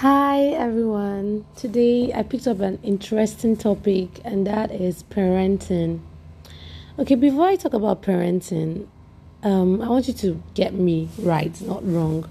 [0.00, 1.46] Hi everyone.
[1.56, 6.00] Today I picked up an interesting topic and that is parenting.
[6.98, 8.88] Okay, before I talk about parenting,
[9.42, 12.28] um, I want you to get me right, not wrong,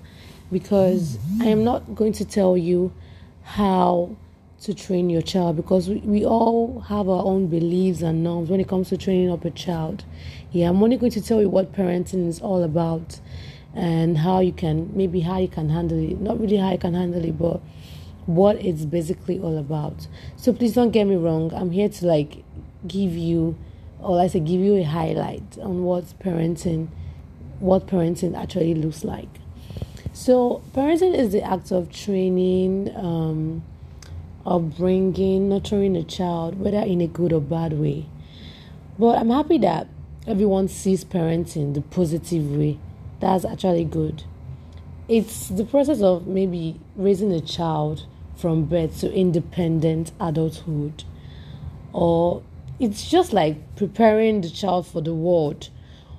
[0.51, 2.93] because I am not going to tell you
[3.41, 4.15] how
[4.61, 8.59] to train your child because we, we all have our own beliefs and norms when
[8.59, 10.05] it comes to training up a child.
[10.51, 13.19] Yeah, I'm only going to tell you what parenting is all about
[13.75, 16.19] and how you can maybe how you can handle it.
[16.19, 17.61] Not really how you can handle it but
[18.25, 20.07] what it's basically all about.
[20.37, 21.53] So please don't get me wrong.
[21.53, 22.43] I'm here to like
[22.87, 23.57] give you
[23.99, 26.87] or i say give you a highlight on what parenting
[27.59, 29.29] what parenting actually looks like.
[30.13, 33.63] So parenting is the act of training um
[34.45, 38.05] of bringing nurturing a child whether in a good or bad way.
[38.97, 39.87] But i'm happy that
[40.25, 42.79] everyone sees parenting the positive way
[43.25, 44.23] that's actually good.
[45.07, 51.03] It's the process of maybe raising a child from birth to independent adulthood,
[51.91, 52.43] or
[52.79, 55.69] it's just like preparing the child for the world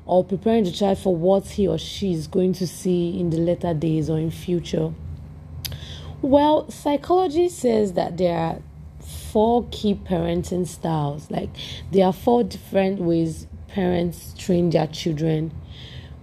[0.04, 3.38] or preparing the child for what he or she is going to see in the
[3.38, 4.92] later days or in future.
[6.22, 8.58] Well, psychology says that there are
[9.30, 11.30] four key parenting styles.
[11.30, 11.50] Like
[11.92, 15.52] there are four different ways parents train their children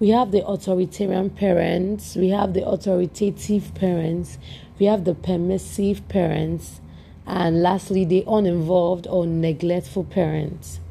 [0.03, 4.37] we have the authoritarian parents, we have the authoritative parents,
[4.77, 6.81] we have the permissive parents,
[7.25, 10.81] and lastly, the uninvolved or neglectful parents.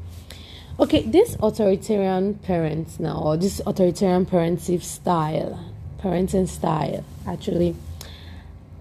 [0.80, 5.62] Okay, this authoritarian parents now, or this authoritarian parenting style,
[5.98, 7.77] parenting style, actually,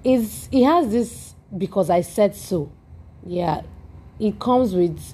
[0.06, 2.72] is it has this because I said so.
[3.26, 3.64] Yeah,
[4.18, 5.14] it comes with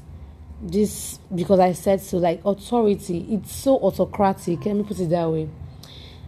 [0.61, 4.65] this because I said so, like authority, it's so autocratic.
[4.65, 5.49] Let me put it that way.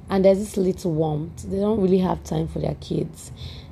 [0.10, 1.44] And there's this little warmth.
[1.44, 3.32] They don't really have time for their kids.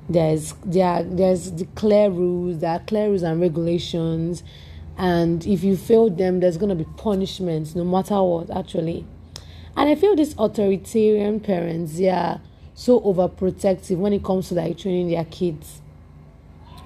[0.10, 4.44] There's there there's the clear rules, there are clear rules and regulations,
[4.98, 8.50] and if you fail them, there's gonna be punishments no matter what.
[8.50, 9.06] Actually,
[9.76, 12.40] and I feel these authoritarian parents, they are
[12.74, 15.82] so overprotective when it comes to like training their kids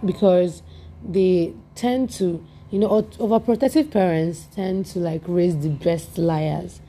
[0.03, 0.63] because
[1.07, 6.81] they tend to you know, overprotective parents tend to like raise the best liars.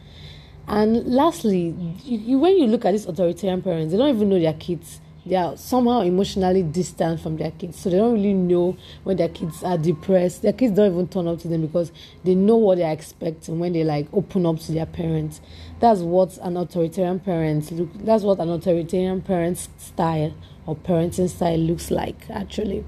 [0.69, 4.55] And lastly, you, when you look at these authoritarian parents, they don't even know their
[4.55, 5.01] kids.
[5.27, 9.29] They are somehow emotionally distant from their kids, so they don't really know when their
[9.29, 10.43] kids are depressed.
[10.43, 11.93] Their kids don't even turn up to them because
[12.25, 15.41] they know what they're expecting when they like open up to their parents.
[15.79, 17.91] That's what an authoritarian parent look.
[17.95, 20.35] That's what an authoritarian parent's style
[20.67, 22.85] or parenting style looks like actually.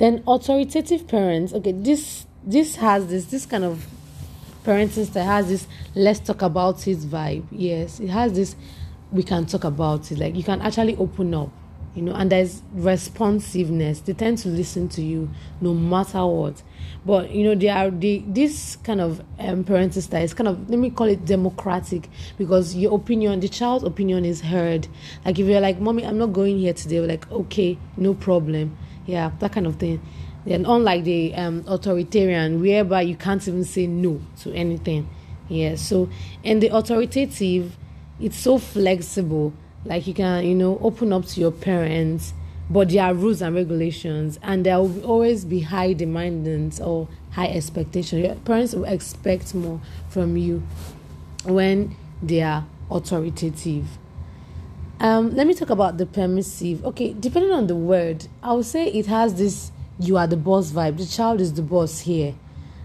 [0.00, 3.86] Then authoritative parents, okay, this this has this this kind of
[4.64, 7.44] parenting style has this let's talk about it vibe.
[7.50, 8.56] Yes, it has this
[9.12, 10.18] we can talk about it.
[10.18, 11.50] Like you can actually open up,
[11.94, 14.00] you know, and there's responsiveness.
[14.00, 15.28] They tend to listen to you
[15.60, 16.62] no matter what.
[17.04, 20.70] But you know, they are they this kind of um, parenting style is kind of
[20.70, 24.88] let me call it democratic because your opinion, the child's opinion is heard.
[25.26, 29.32] Like if you're like, Mommy, I'm not going here today, like, okay, no problem yeah,
[29.38, 30.00] that kind of thing.
[30.46, 35.08] Then, unlike the um, authoritarian, whereby you can't even say no to anything.
[35.48, 36.08] Yeah, so,
[36.44, 37.76] and the authoritative,
[38.20, 39.52] it's so flexible.
[39.84, 42.32] Like you can, you know, open up to your parents,
[42.70, 47.48] but there are rules and regulations, and there will always be high demands or high
[47.48, 48.24] expectations.
[48.24, 50.62] Your parents will expect more from you
[51.44, 53.86] when they are authoritative.
[55.00, 56.84] Um, let me talk about the permissive.
[56.84, 60.72] Okay, depending on the word, I would say it has this you are the boss
[60.72, 60.98] vibe.
[60.98, 62.34] The child is the boss here.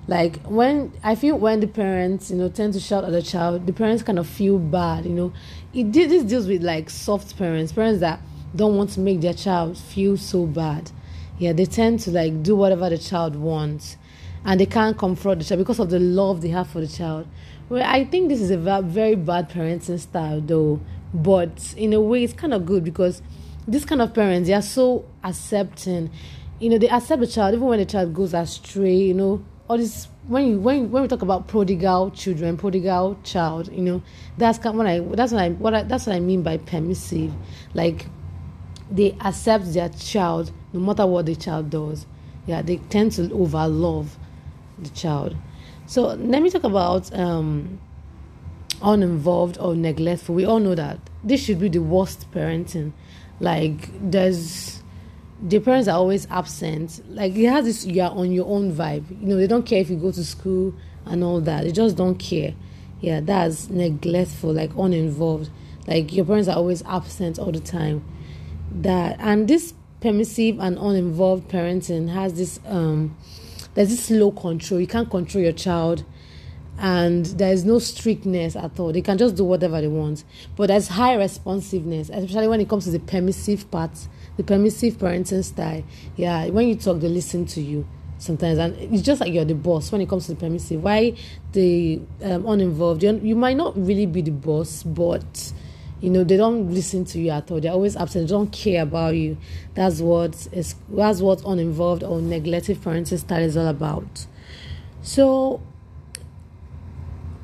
[0.07, 3.67] Like when I feel when the parents, you know, tend to shout at the child,
[3.67, 5.33] the parents kind of feel bad, you know.
[5.73, 8.21] It this deals with like soft parents, parents that
[8.55, 10.91] don't want to make their child feel so bad.
[11.37, 13.97] Yeah, they tend to like do whatever the child wants
[14.45, 17.27] and they can't confront the child because of the love they have for the child.
[17.67, 20.79] Well, I think this is a very bad parenting style though
[21.15, 23.21] but in a way it's kind of good because
[23.67, 26.11] this kind of parents they are so accepting.
[26.59, 29.43] You know they accept the child even when the child goes astray you know.
[29.67, 34.01] All this when you when when we talk about prodigal children prodigal child you know
[34.37, 36.57] that's kind of what i that's what i what I, that's what i mean by
[36.57, 37.33] permissive.
[37.73, 38.07] Like
[38.91, 42.05] they accept their child no matter what the child does.
[42.45, 44.07] Yeah they tend to overlove
[44.77, 45.35] the child.
[45.87, 47.79] So let me talk about um
[48.85, 50.35] uninvolved or neglectful.
[50.35, 52.93] We all know that this should be the worst parenting.
[53.39, 54.81] Like there's
[55.41, 57.01] the parents are always absent.
[57.09, 59.09] Like it has this you are on your own vibe.
[59.19, 60.73] You know, they don't care if you go to school
[61.05, 61.63] and all that.
[61.63, 62.53] They just don't care.
[63.01, 65.49] Yeah, that's neglectful, like uninvolved.
[65.87, 68.05] Like your parents are always absent all the time.
[68.71, 73.17] That and this permissive and uninvolved parenting has this um
[73.73, 74.79] there's this low control.
[74.79, 76.05] You can't control your child
[76.77, 78.91] and there is no strictness at all.
[78.91, 80.23] They can just do whatever they want.
[80.55, 83.91] But there's high responsiveness, especially when it comes to the permissive part,
[84.37, 85.83] the permissive parenting style.
[86.17, 87.87] Yeah, when you talk, they listen to you
[88.17, 90.83] sometimes, and it's just like you're the boss when it comes to the permissive.
[90.83, 91.15] Why
[91.53, 93.03] the um, uninvolved?
[93.03, 95.53] You're, you might not really be the boss, but
[96.01, 97.61] you know they don't listen to you at all.
[97.61, 98.27] They're always absent.
[98.27, 99.37] They don't care about you.
[99.75, 104.25] That's what is that's what uninvolved or neglective parenting style is all about.
[105.01, 105.61] So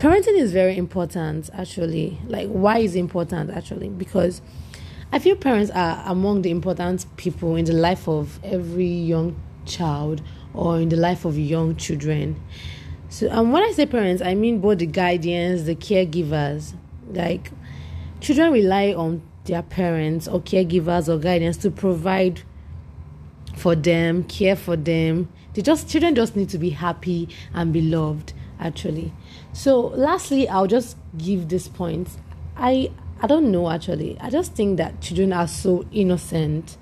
[0.02, 2.18] parenting is very important actually.
[2.26, 3.90] Like why is important actually?
[3.90, 4.42] Because
[5.14, 10.22] i feel parents are among the important people in the life of every young child
[10.54, 12.42] or in the life of young children.
[13.10, 16.74] So um, when i say parents i mean both the guardians the caregivers.
[17.08, 17.52] Like
[18.22, 22.42] children rely on their parents or caregivers or guardians to provide
[23.56, 25.30] for them care for them.
[25.54, 29.14] They just children just need to be happy and be loved actually
[29.54, 32.10] so, lastly, I'll just give this point.
[32.56, 32.92] I
[33.24, 34.18] I don't know actually.
[34.20, 36.78] I just think that children are so innocent.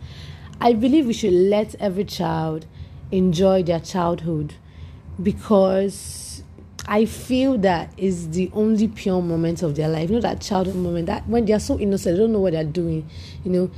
[0.62, 2.66] I believe we should let every child
[3.12, 4.56] enjoy their childhood
[5.21, 6.44] because
[6.88, 10.10] I feel that is the only pure moment of their life.
[10.10, 12.54] You know that childhood moment that when they are so innocent, they don't know what
[12.54, 13.10] they're doing.
[13.44, 13.71] You know,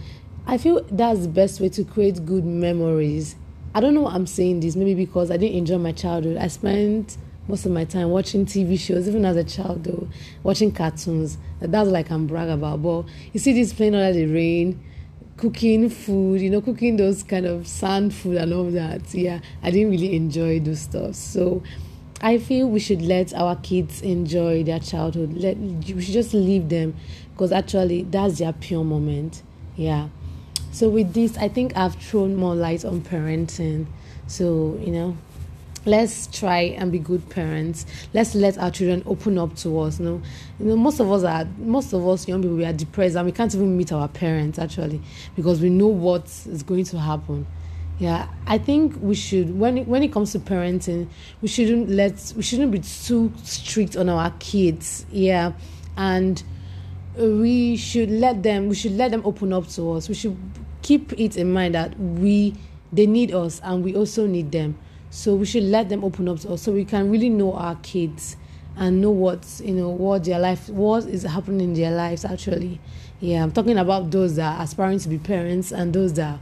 [0.45, 3.35] I feel that's the best way to create good memories.
[3.73, 6.37] I don't know why I'm saying this, maybe because I didn't enjoy my childhood.
[6.37, 7.17] I spent
[7.47, 10.07] most of my time watching TV shows, even as a child, though,
[10.43, 11.37] watching cartoons.
[11.59, 12.81] That's like I can brag about.
[12.81, 14.81] But you see this playing under the rain,
[15.37, 19.13] cooking food, you know, cooking those kind of sand food and all that.
[19.13, 21.15] Yeah, I didn't really enjoy those stuff.
[21.15, 21.63] So
[22.21, 25.33] I feel we should let our kids enjoy their childhood.
[25.33, 26.95] Let we should just leave them
[27.31, 29.41] because actually that's their pure moment.
[29.75, 30.09] Yeah.
[30.71, 33.87] So with this, I think I've thrown more light on parenting.
[34.27, 35.17] So you know,
[35.85, 37.85] let's try and be good parents.
[38.13, 40.21] Let's let our children open up to us you know.
[40.59, 43.25] You know most of us are most of us young people we are depressed and
[43.25, 45.01] we can't even meet our parents actually
[45.35, 47.47] because we know what is going to happen.
[47.99, 51.07] Yeah i think we should when it, when it comes to parenting
[51.43, 55.53] we shouldn't let we shouldn't be too strict on our kids yeah.
[55.97, 56.41] And
[57.15, 60.07] we should let them we should let them open up to us.
[60.09, 60.37] We should
[60.81, 62.55] keep it in mind that we
[62.91, 64.77] they need us and we also need them
[65.11, 67.75] so we should let them open up to us so we can really know our
[67.83, 68.37] kids
[68.77, 72.79] and know what's you know what their life what is happening in their lives actually.
[73.19, 76.39] Yeah, I'm talking about those that are aspiring to be parents and those that are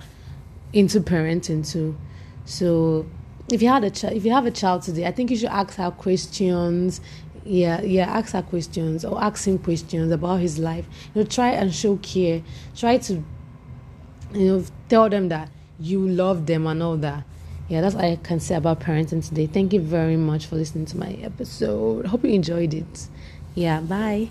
[0.72, 1.98] into parenting too.
[2.46, 3.08] So
[3.52, 5.50] if you had a child if you have a child today, I think you should
[5.50, 7.02] ask her questions.
[7.46, 10.86] Yeah, yeah, ask her questions or ask him questions about his life.
[11.16, 12.44] You know, try and show care.
[12.76, 13.14] Try to
[14.34, 15.50] you know tell them that
[15.80, 17.24] you love them and all that
[17.70, 19.46] yeah, that's all I can say about parenting today.
[19.46, 22.08] Thank you very much for listening to my episode.
[22.08, 23.08] Hope you enjoyed it.
[23.54, 24.30] Yeah, bye.